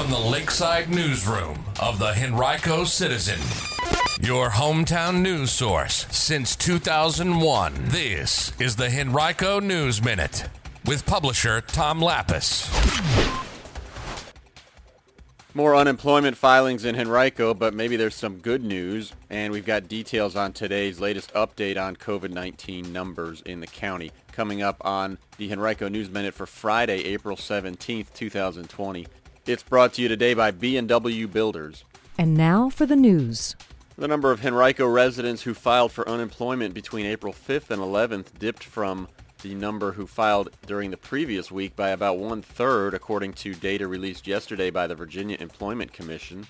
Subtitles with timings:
[0.00, 3.38] from the Lakeside Newsroom of the Henrico Citizen,
[4.18, 7.74] your hometown news source since 2001.
[7.88, 10.48] This is the Henrico News Minute
[10.86, 12.66] with publisher Tom Lappas.
[15.52, 20.34] More unemployment filings in Henrico, but maybe there's some good news, and we've got details
[20.34, 25.88] on today's latest update on COVID-19 numbers in the county coming up on the Henrico
[25.88, 29.06] News Minute for Friday, April 17th, 2020.
[29.50, 31.82] It's brought to you today by B&W Builders.
[32.16, 33.56] And now for the news.
[33.98, 38.62] The number of Henrico residents who filed for unemployment between April 5th and 11th dipped
[38.62, 39.08] from
[39.42, 44.28] the number who filed during the previous week by about one-third, according to data released
[44.28, 46.46] yesterday by the Virginia Employment Commission.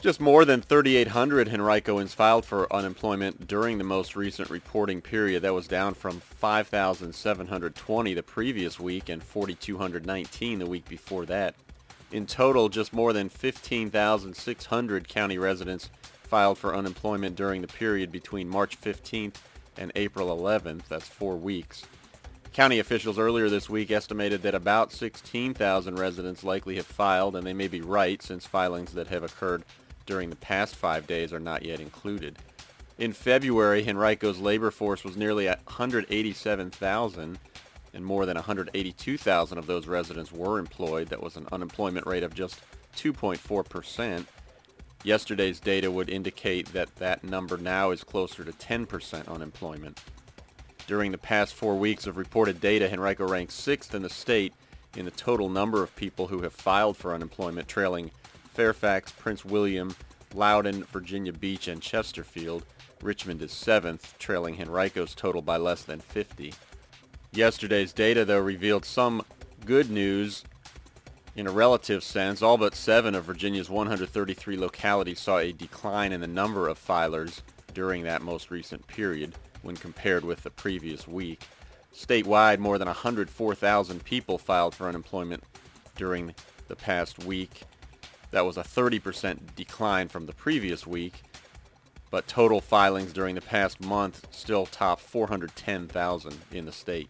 [0.00, 5.42] Just more than 3,800 Henricoans filed for unemployment during the most recent reporting period.
[5.42, 11.54] That was down from 5,720 the previous week and 4,219 the week before that.
[12.12, 15.90] In total, just more than 15,600 county residents
[16.22, 19.36] filed for unemployment during the period between March 15th
[19.76, 20.82] and April 11th.
[20.88, 21.84] That's four weeks.
[22.52, 27.52] County officials earlier this week estimated that about 16,000 residents likely have filed, and they
[27.52, 29.64] may be right since filings that have occurred
[30.06, 32.38] during the past five days are not yet included.
[32.96, 37.38] In February, Henrico's labor force was nearly 187,000,
[37.94, 41.08] and more than 182,000 of those residents were employed.
[41.08, 42.60] That was an unemployment rate of just
[42.96, 44.26] 2.4%.
[45.04, 50.00] Yesterday's data would indicate that that number now is closer to 10% unemployment.
[50.86, 54.52] During the past four weeks of reported data, Henrico ranks sixth in the state
[54.96, 58.10] in the total number of people who have filed for unemployment, trailing
[58.52, 59.94] Fairfax, Prince William,
[60.34, 62.64] Loudoun, Virginia Beach, and Chesterfield.
[63.02, 66.54] Richmond is seventh, trailing Henrico's total by less than 50.
[67.36, 69.24] Yesterday's data, though, revealed some
[69.64, 70.44] good news
[71.34, 72.42] in a relative sense.
[72.42, 77.42] All but seven of Virginia's 133 localities saw a decline in the number of filers
[77.72, 81.42] during that most recent period when compared with the previous week.
[81.92, 85.42] Statewide, more than 104,000 people filed for unemployment
[85.96, 86.34] during
[86.68, 87.62] the past week.
[88.30, 91.22] That was a 30% decline from the previous week,
[92.14, 97.08] but total filings during the past month still top 410,000 in the state.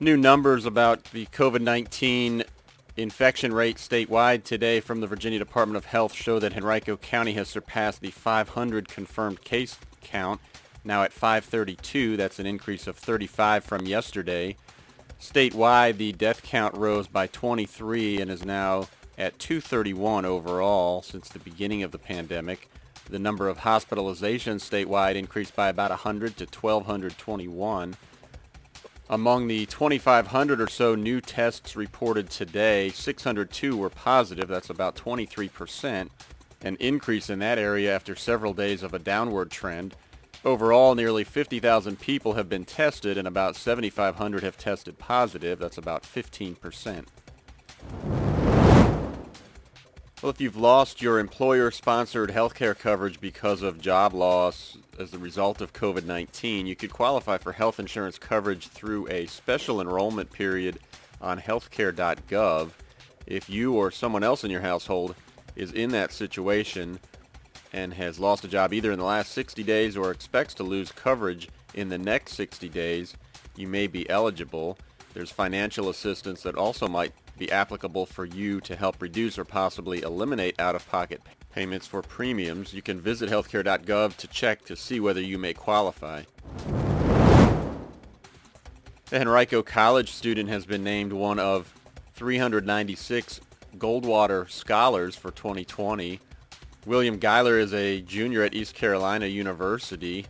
[0.00, 2.46] New numbers about the COVID-19
[2.96, 7.50] infection rate statewide today from the Virginia Department of Health show that Henrico County has
[7.50, 10.40] surpassed the 500 confirmed case count,
[10.84, 12.16] now at 532.
[12.16, 14.56] That's an increase of 35 from yesterday.
[15.20, 18.88] Statewide, the death count rose by 23 and is now
[19.18, 22.68] at 231 overall since the beginning of the pandemic.
[23.08, 27.96] The number of hospitalizations statewide increased by about 100 to 1,221.
[29.10, 34.48] Among the 2,500 or so new tests reported today, 602 were positive.
[34.48, 36.08] That's about 23%,
[36.62, 39.94] an increase in that area after several days of a downward trend.
[40.44, 45.58] Overall, nearly 50,000 people have been tested and about 7,500 have tested positive.
[45.58, 47.04] That's about 15%.
[50.22, 55.60] Well, if you've lost your employer-sponsored healthcare coverage because of job loss as a result
[55.60, 60.78] of COVID-19, you could qualify for health insurance coverage through a special enrollment period
[61.20, 62.70] on healthcare.gov.
[63.26, 65.16] If you or someone else in your household
[65.56, 67.00] is in that situation
[67.72, 70.92] and has lost a job either in the last 60 days or expects to lose
[70.92, 73.16] coverage in the next 60 days,
[73.56, 74.78] you may be eligible.
[75.14, 80.02] There's financial assistance that also might be applicable for you to help reduce or possibly
[80.02, 81.20] eliminate out-of-pocket
[81.52, 82.72] payments for premiums.
[82.72, 86.22] You can visit healthcare.gov to check to see whether you may qualify.
[89.10, 91.74] The Henrico College student has been named one of
[92.14, 93.40] 396
[93.76, 96.20] Goldwater Scholars for 2020.
[96.86, 100.26] William Geiler is a junior at East Carolina University.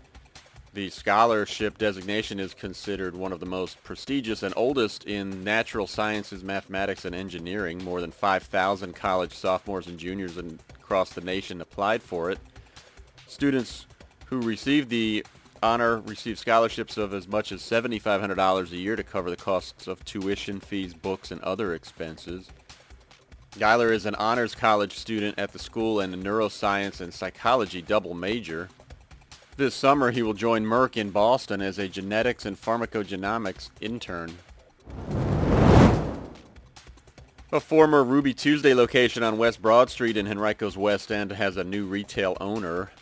[0.74, 6.42] The scholarship designation is considered one of the most prestigious and oldest in natural sciences,
[6.42, 7.84] mathematics, and engineering.
[7.84, 12.38] More than 5,000 college sophomores and juniors across the nation applied for it.
[13.26, 13.86] Students
[14.26, 15.26] who received the
[15.62, 20.02] honor receive scholarships of as much as $7,500 a year to cover the costs of
[20.06, 22.48] tuition, fees, books, and other expenses.
[23.58, 28.14] Geiler is an honors college student at the school and a neuroscience and psychology double
[28.14, 28.70] major.
[29.56, 34.38] This summer, he will join Merck in Boston as a genetics and pharmacogenomics intern.
[37.52, 41.64] A former Ruby Tuesday location on West Broad Street in Henrico's West End has a
[41.64, 42.92] new retail owner.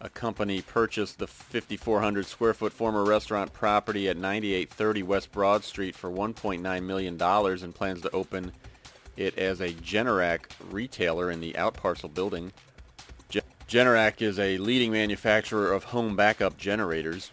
[0.00, 5.96] a company purchased the 5,400 square foot former restaurant property at 9830 West Broad Street
[5.96, 8.52] for $1.9 million and plans to open
[9.16, 12.52] it as a Generac retailer in the outparcel building.
[13.68, 17.30] Generac is a leading manufacturer of home backup generators.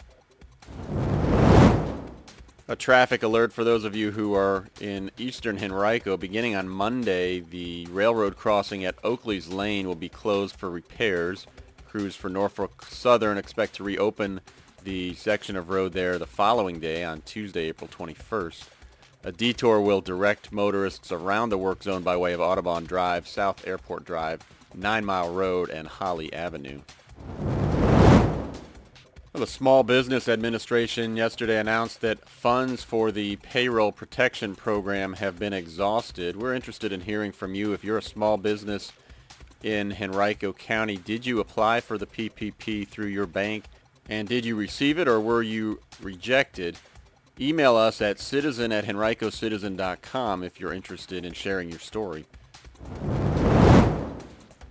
[2.67, 6.17] A traffic alert for those of you who are in eastern Henrico.
[6.17, 11.47] Beginning on Monday, the railroad crossing at Oakley's Lane will be closed for repairs.
[11.87, 14.41] Crews for Norfolk Southern expect to reopen
[14.83, 18.63] the section of road there the following day on Tuesday, April 21st.
[19.25, 23.65] A detour will direct motorists around the work zone by way of Audubon Drive, South
[23.65, 24.45] Airport Drive,
[24.75, 26.81] Nine Mile Road, and Holly Avenue.
[29.33, 35.53] The Small Business Administration yesterday announced that funds for the Payroll Protection Program have been
[35.53, 36.35] exhausted.
[36.35, 37.73] We're interested in hearing from you.
[37.73, 38.93] If you're a small business
[39.63, 43.63] in Henrico County, did you apply for the PPP through your bank?
[44.07, 46.77] And did you receive it or were you rejected?
[47.39, 52.25] Email us at citizen at henricocitizen.com if you're interested in sharing your story.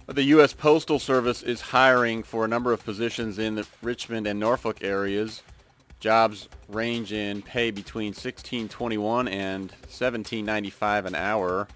[0.06, 0.54] The U.S.
[0.54, 5.42] Postal Service is hiring for a number of positions in the Richmond and Norfolk areas.
[6.00, 11.68] Jobs range in pay between 16.21 and 17.95 an hour.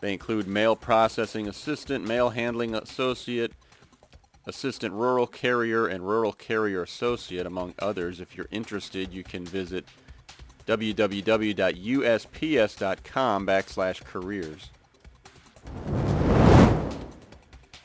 [0.00, 3.52] They include mail processing assistant, mail handling associate,
[4.46, 8.20] assistant rural carrier, and rural carrier associate, among others.
[8.20, 9.86] If you're interested, you can visit
[10.66, 11.46] www.usps.com
[13.46, 14.70] backslash careers.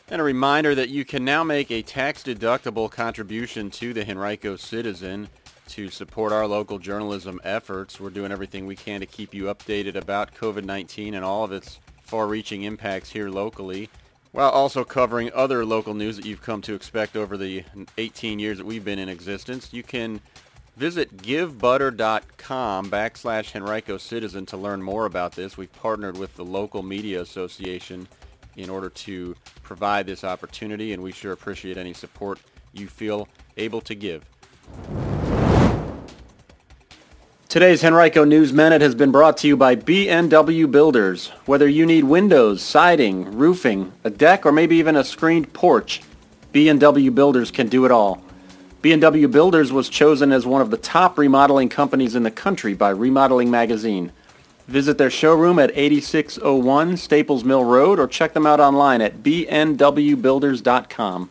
[0.09, 5.27] And a reminder that you can now make a tax-deductible contribution to the Henrico Citizen
[5.67, 7.99] to support our local journalism efforts.
[7.99, 11.79] We're doing everything we can to keep you updated about COVID-19 and all of its
[12.03, 13.89] far-reaching impacts here locally,
[14.31, 17.65] while also covering other local news that you've come to expect over the
[17.97, 19.73] 18 years that we've been in existence.
[19.73, 20.21] You can
[20.77, 25.57] visit givebutter.com backslash Henrico Citizen to learn more about this.
[25.57, 28.07] We've partnered with the local media association
[28.55, 32.39] in order to provide this opportunity, and we sure appreciate any support
[32.73, 33.27] you feel
[33.57, 34.23] able to give.
[37.49, 41.29] Today's Henrico News Minute has been brought to you by B&W Builders.
[41.45, 46.01] Whether you need windows, siding, roofing, a deck, or maybe even a screened porch,
[46.51, 48.21] B&W Builders can do it all.
[48.81, 52.89] B&W Builders was chosen as one of the top remodeling companies in the country by
[52.89, 54.11] Remodeling Magazine.
[54.67, 61.29] Visit their showroom at 8601 Staples Mill Road or check them out online at bnwbuilders.com.